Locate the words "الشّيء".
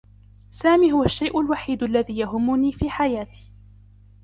1.03-1.39